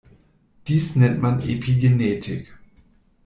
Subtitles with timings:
[0.67, 2.51] Dies nennt man Epigenetik.